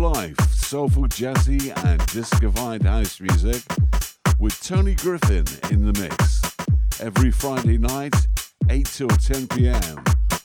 life, 0.00 0.36
soulful 0.54 1.04
jazzy 1.04 1.70
and 1.84 2.00
discofied 2.08 2.82
house 2.82 3.20
music 3.20 3.62
with 4.38 4.58
Tony 4.62 4.94
Griffin 4.94 5.44
in 5.70 5.84
the 5.84 5.92
mix. 6.00 6.40
Every 7.00 7.30
Friday 7.30 7.76
night, 7.76 8.14
8 8.70 8.86
till 8.86 9.08
10 9.08 9.48
pm 9.48 9.98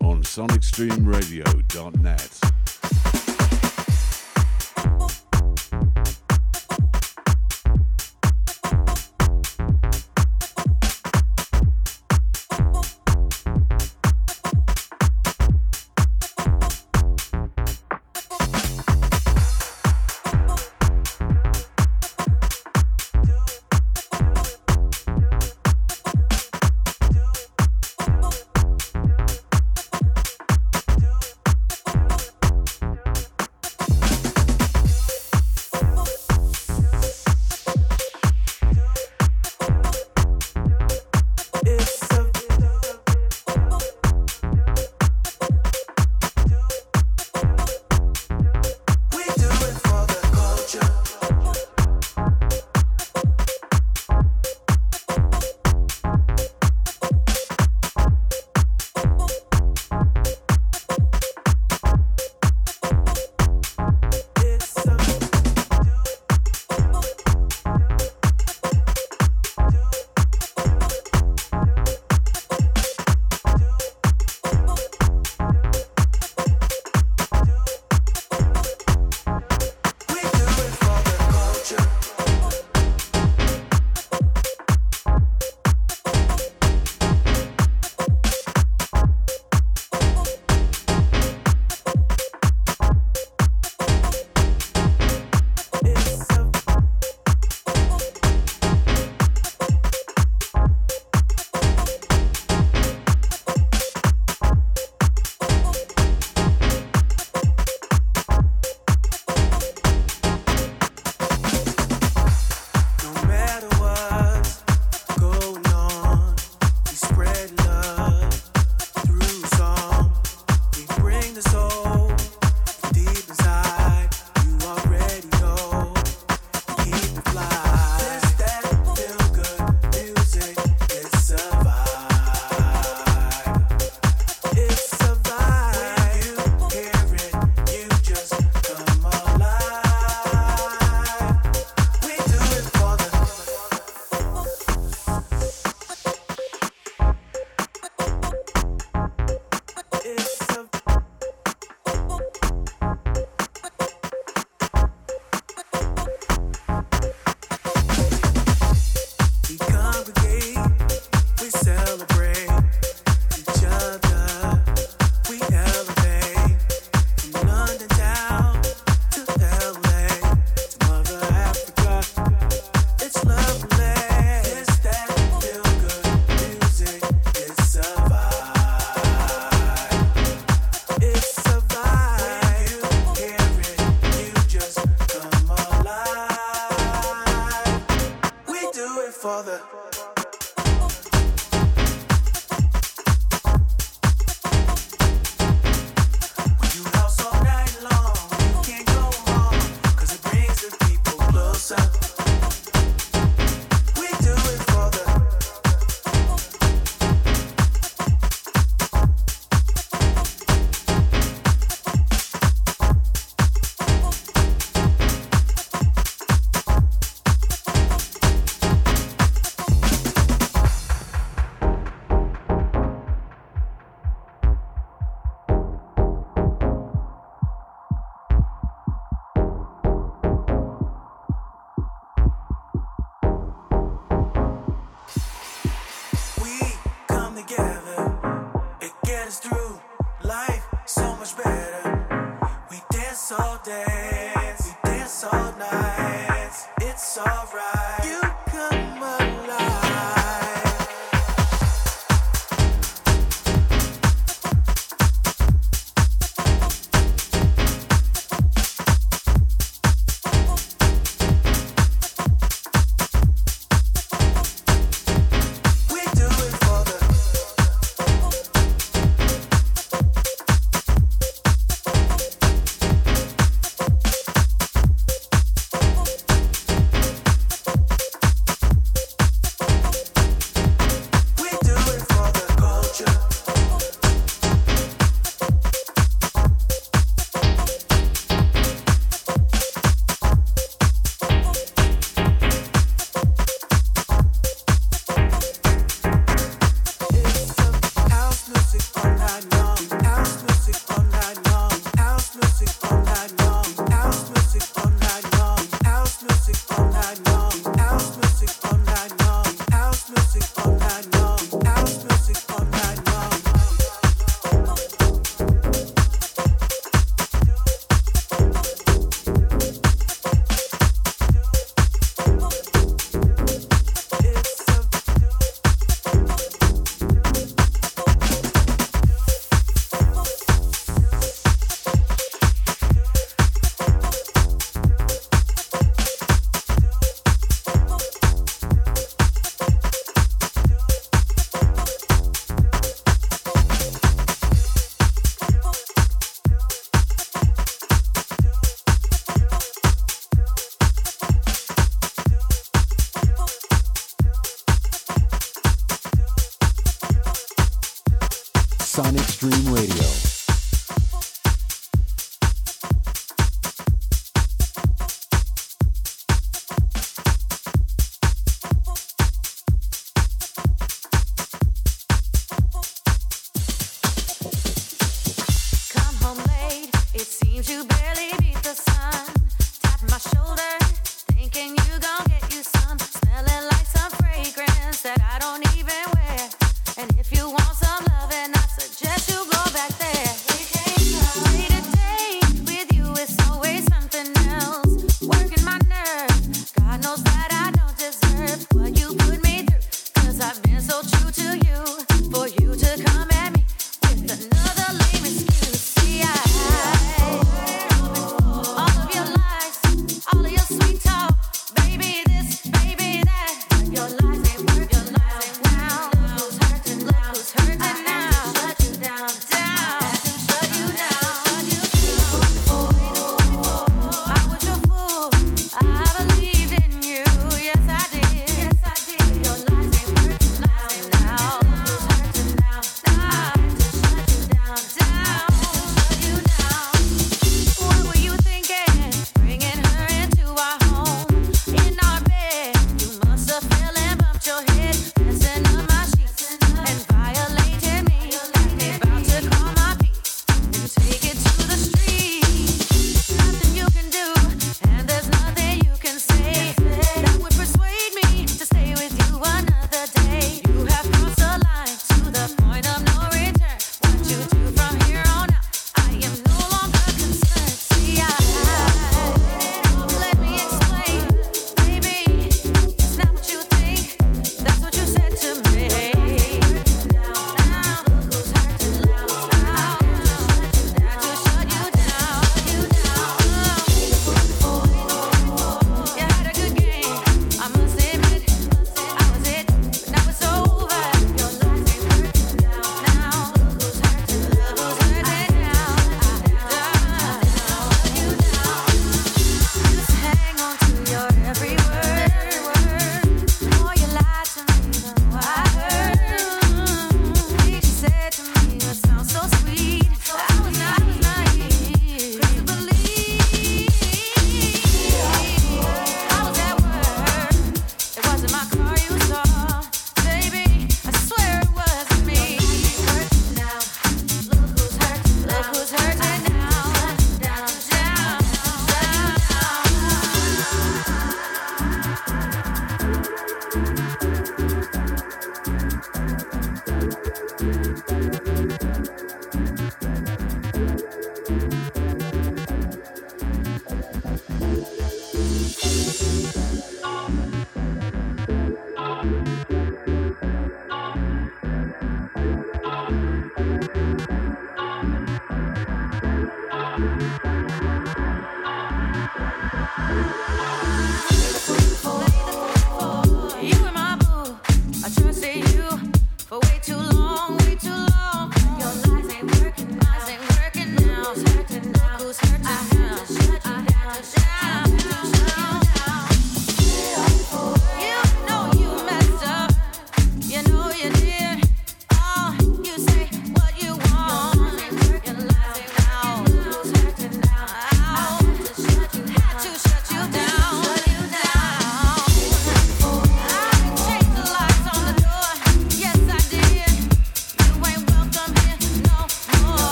on 0.00 0.24
sonicstreamradio.net. 0.24 2.55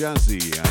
jazzy 0.00 0.69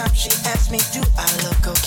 time 0.00 0.14
she 0.14 0.30
asked 0.48 0.70
me, 0.70 0.78
Do 0.92 1.00
I 1.18 1.26
look 1.44 1.66
okay? 1.68 1.79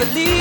Believe 0.00 0.39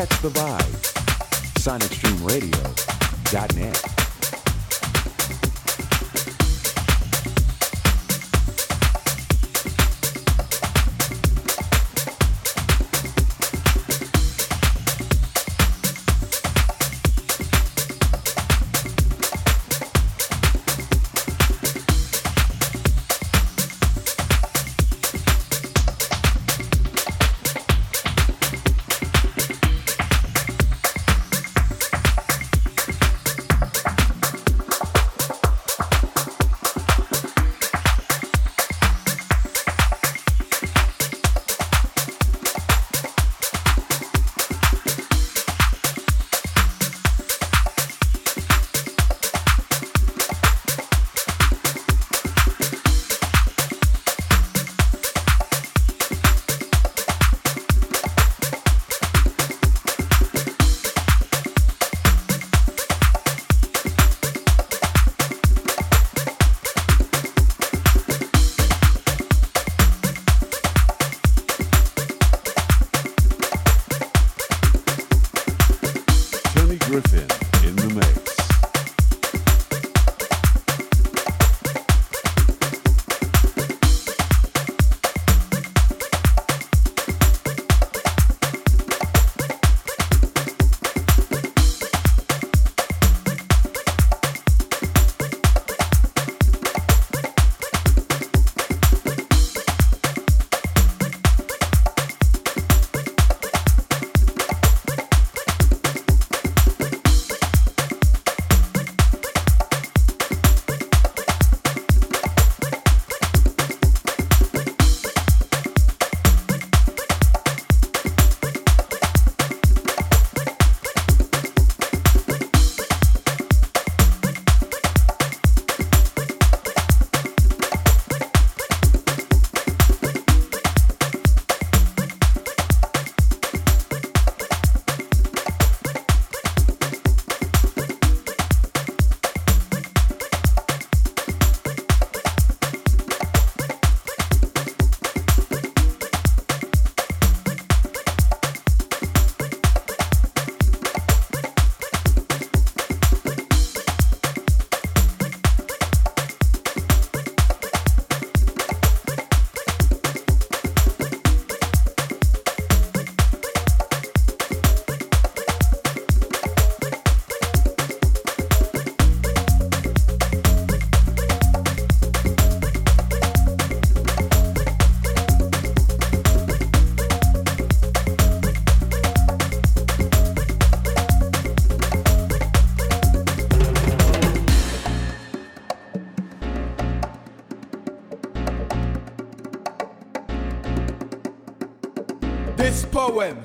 Catch 0.00 0.16
the 0.22 0.30
vibe. 0.30 0.72
SonicStreamRadio.net. 1.60 3.99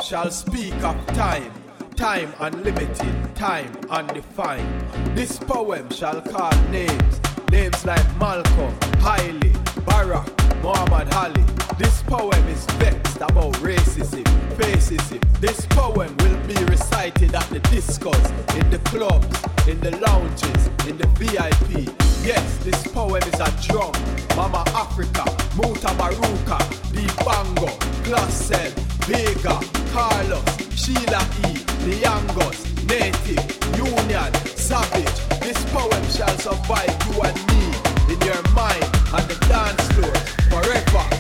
shall 0.06 0.30
speak 0.30 0.76
of 0.84 1.04
time, 1.08 1.52
time 1.96 2.32
unlimited, 2.40 3.36
time 3.36 3.76
undefined. 3.90 5.18
This 5.18 5.40
poem 5.40 5.90
shall 5.90 6.22
call 6.22 6.56
names, 6.70 7.20
names 7.50 7.84
like 7.86 8.06
Malcolm, 8.20 8.72
Haile, 9.00 9.50
Barack, 9.88 10.62
Muhammad 10.62 11.12
Ali. 11.12 11.44
This 11.80 12.04
poem 12.04 12.48
is 12.50 12.64
vexed 12.78 13.18
about 13.18 13.54
racism, 13.54 14.28
fascism. 14.60 15.22
This 15.42 15.66
poem 15.72 16.16
will 16.18 16.38
be 16.46 16.64
recited 16.66 17.34
at 17.34 17.50
the 17.50 17.60
discos, 17.62 18.30
in 18.62 18.70
the 18.70 18.78
clubs, 18.90 19.68
in 19.68 19.80
the 19.80 19.98
lounges, 20.06 20.68
in 20.88 21.00
the 21.00 21.08
VIP. 21.18 21.90
Yes, 22.24 22.58
this 22.64 22.86
poem 22.90 23.24
is 23.24 23.40
a 23.40 23.52
drum. 23.68 23.92
Mama 24.36 24.64
Africa, 24.76 25.24
Mutabaruka, 25.58 26.60
Bango, 27.26 27.68
Classel, 28.04 28.85
Vega, 29.08 29.60
Carlos, 29.94 30.44
Sheila 30.76 31.22
E, 31.46 31.54
the 31.86 32.02
Youngos, 32.02 32.66
Native, 32.90 33.38
Union, 33.78 34.34
Savage. 34.58 35.40
This 35.42 35.64
poem 35.72 36.04
shall 36.10 36.36
survive 36.40 36.90
you 37.06 37.22
and 37.22 37.38
me 37.48 38.14
in 38.14 38.20
your 38.22 38.42
mind 38.54 38.84
on 39.14 39.22
the 39.28 39.38
dance 39.48 39.88
floor 39.94 40.16
forever. 40.50 41.15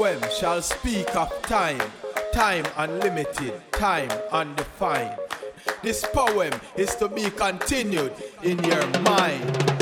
Poem 0.00 0.22
shall 0.34 0.62
speak 0.62 1.14
of 1.14 1.30
time, 1.42 1.78
time 2.32 2.64
unlimited, 2.78 3.52
time 3.70 4.08
undefined. 4.32 5.14
This 5.82 6.06
poem 6.14 6.54
is 6.74 6.94
to 6.96 7.06
be 7.06 7.28
continued 7.28 8.14
in 8.42 8.64
your 8.64 8.86
mind. 9.00 9.79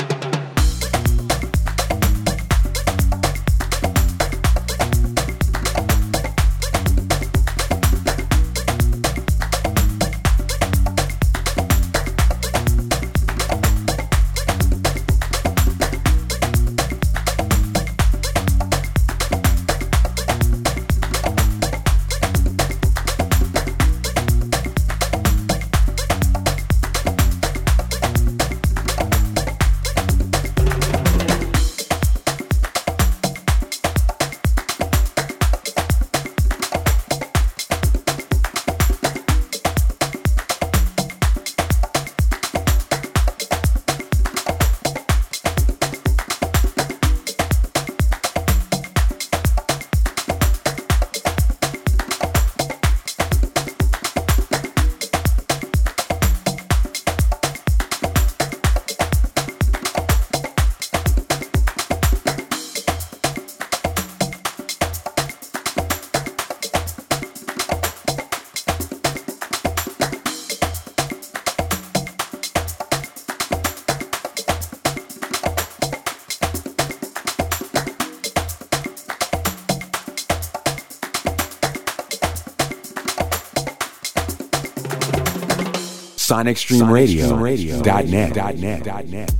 SonicStreamRadio.net. 86.39 89.35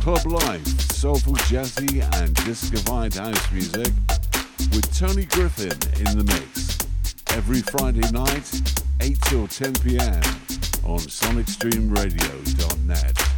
Club 0.00 0.26
Life, 0.26 0.64
soulful 0.92 1.34
jazzy 1.34 2.04
and 2.20 2.32
disco-vibed 2.44 3.18
house 3.18 3.52
music 3.52 3.92
with 4.70 4.96
Tony 4.96 5.24
Griffin 5.24 5.72
in 5.98 6.16
the 6.16 6.22
mix. 6.24 6.78
Every 7.36 7.62
Friday 7.62 8.08
night, 8.12 8.48
8 9.00 9.20
till 9.22 9.48
10 9.48 9.72
p.m. 9.82 10.22
on 10.84 10.98
sonicstreamradio.net. 10.98 13.29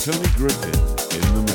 Tony 0.00 0.26
Griffin 0.34 0.72
in 1.12 1.44
the 1.44 1.49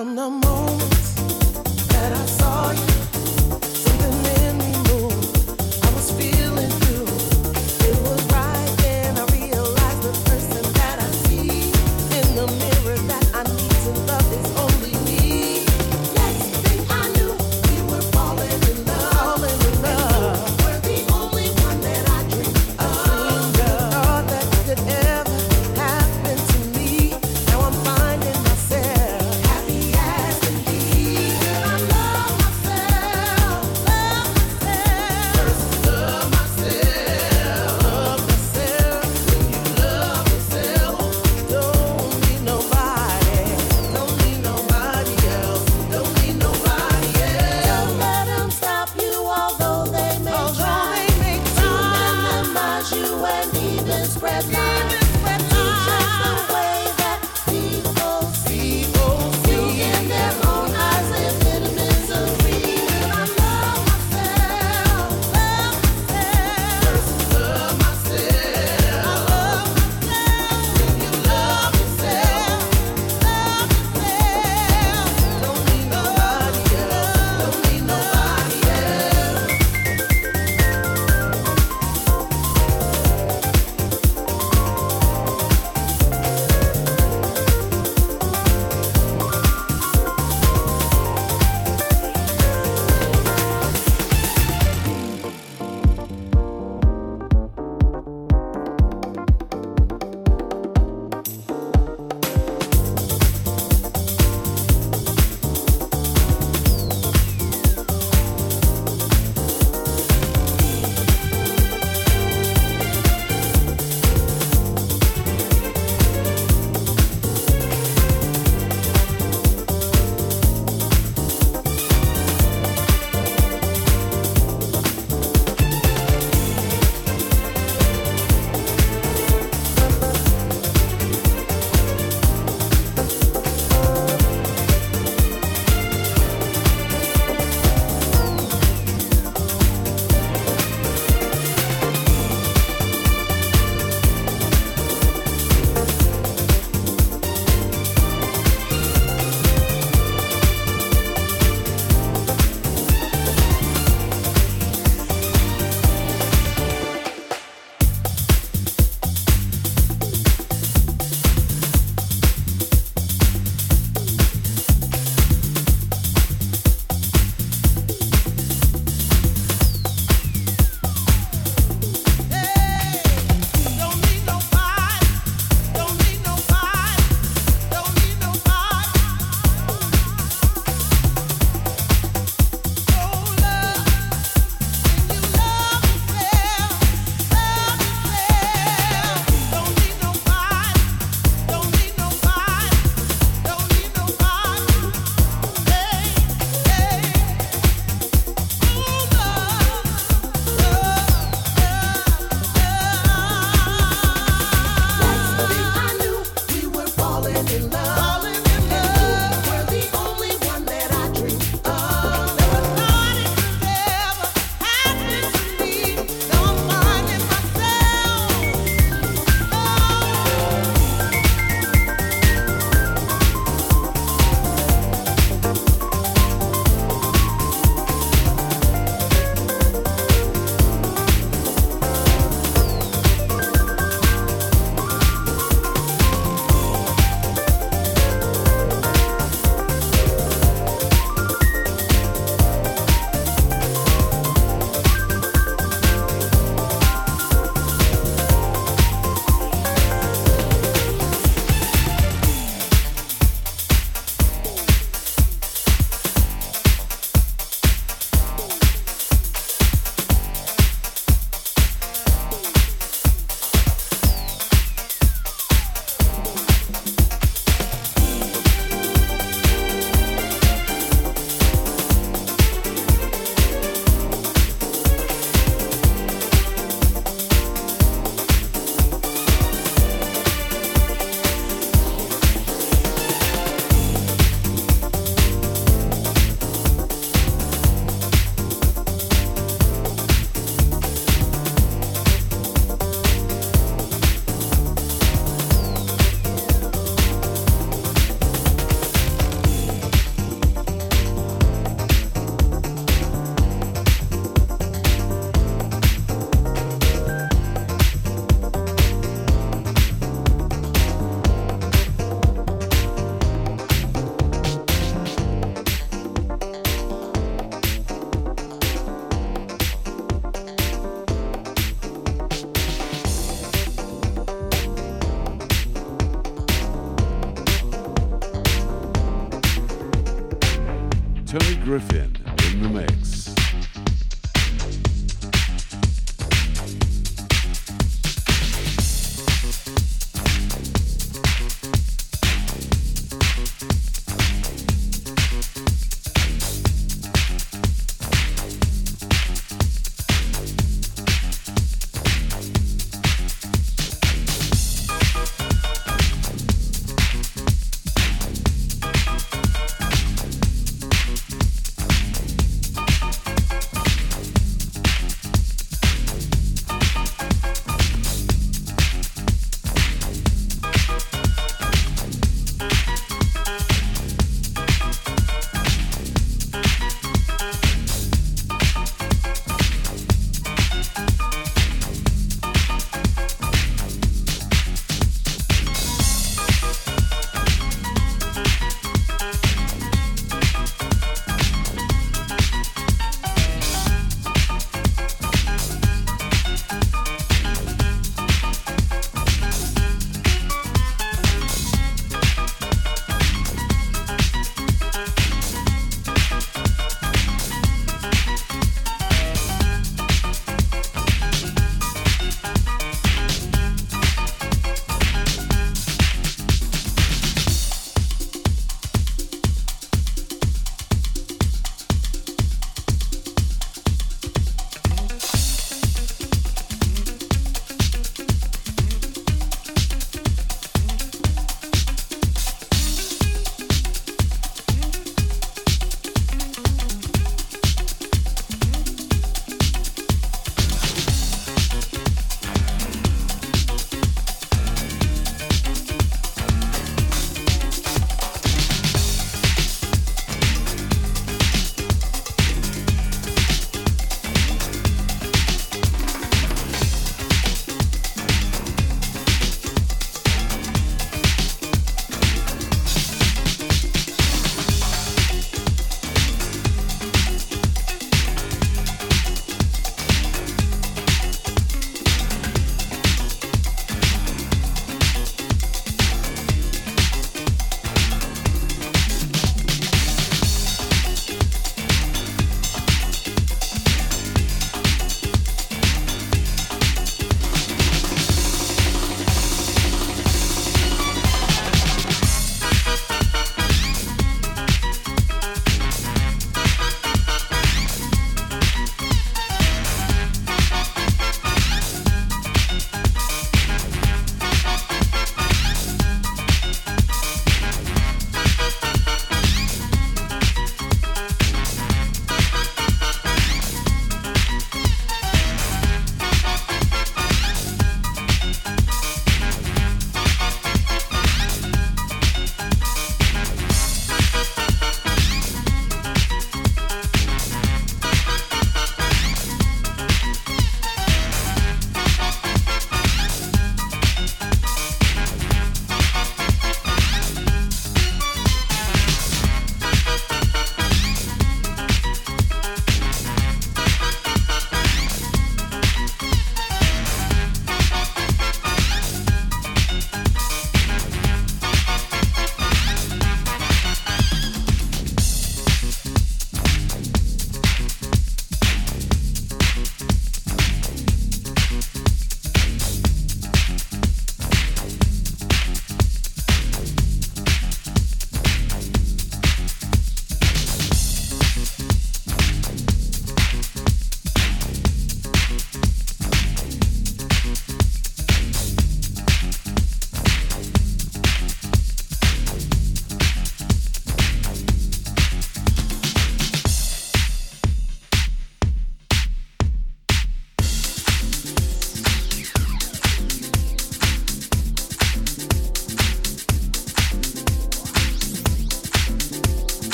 from 0.00 0.14
the 0.14 0.30
moon. 0.30 0.69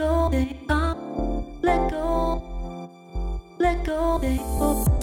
go, 0.00 0.30
they 0.30 0.56
are. 0.70 0.96
Uh, 0.96 1.42
let 1.60 1.90
go, 1.90 2.88
let 3.58 3.84
go, 3.84 4.18
they 4.18 4.38
are. 4.40 4.99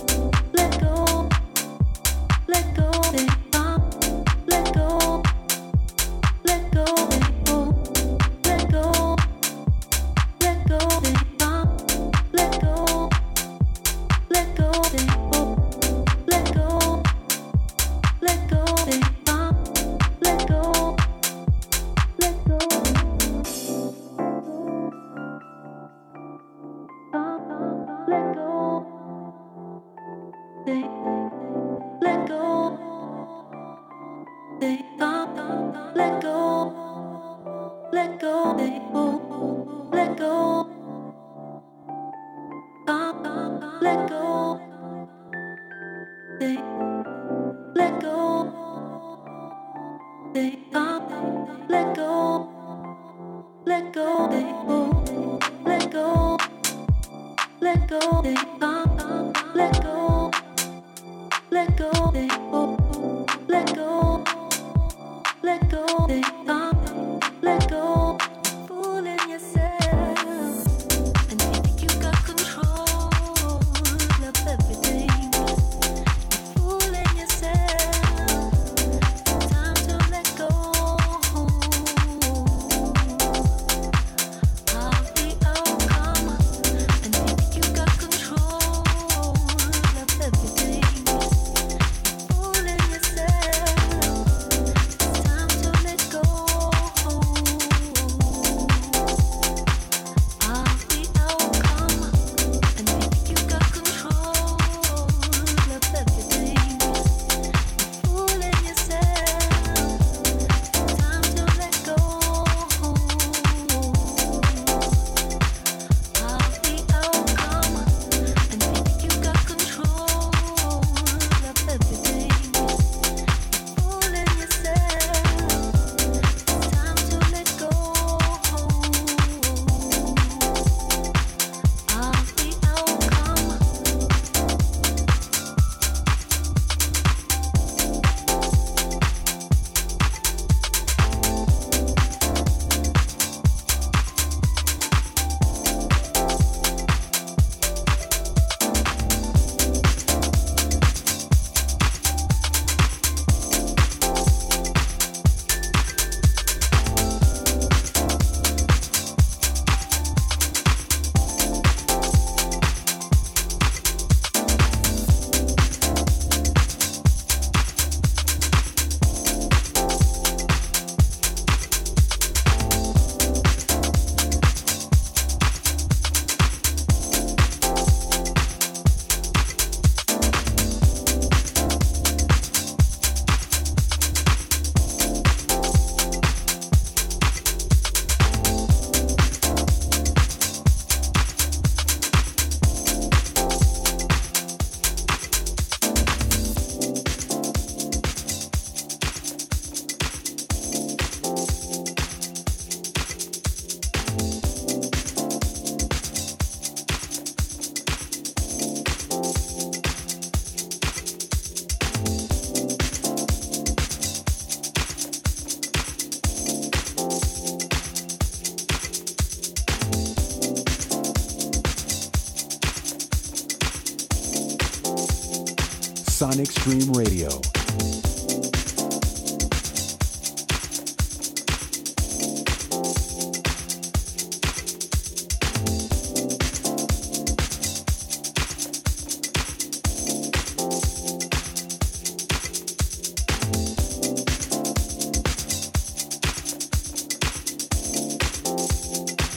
Sonic 226.18 226.50
Stream 226.50 226.92
Radio. 226.94 227.30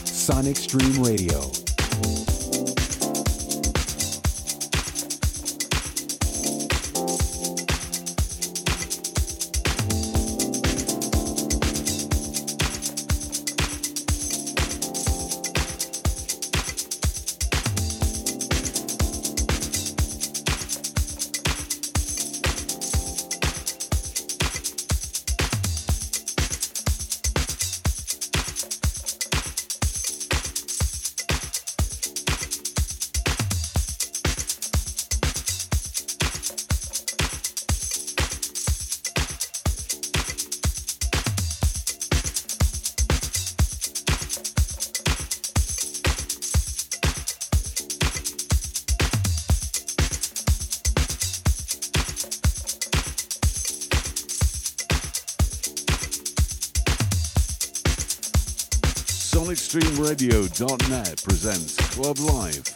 Sonic 0.07 0.57
Stream 0.57 1.03
Radio. 1.03 1.50
SonicStreamRadio.net 60.11 61.23
presents 61.23 61.77
Club 61.95 62.19
Live, 62.19 62.67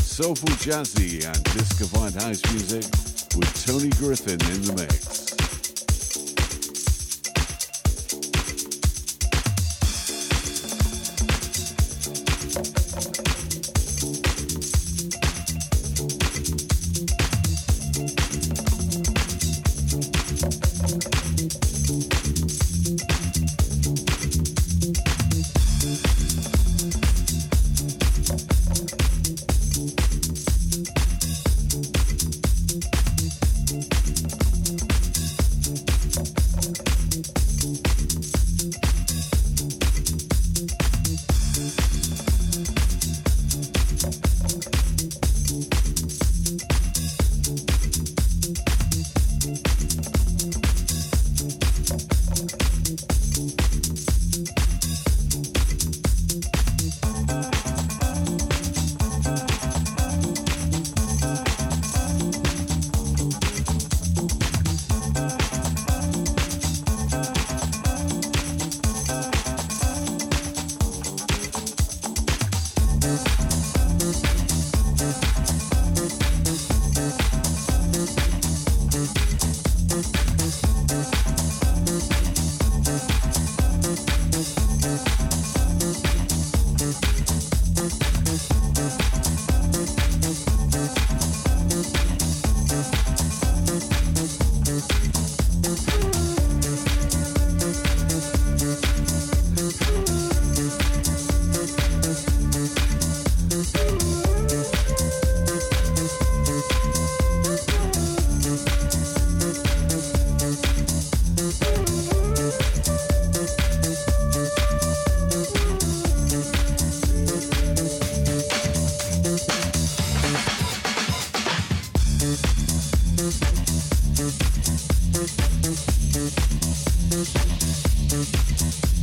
soulful 0.00 0.48
jazzy 0.56 1.24
and 1.24 1.44
disco-fied 1.44 2.14
house 2.14 2.42
music 2.52 2.82
with 3.36 3.64
Tony 3.64 3.90
Griffin 3.90 4.40
in 4.50 4.62
the 4.62 4.82
mix. 4.82 5.21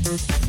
Bye. 0.10 0.49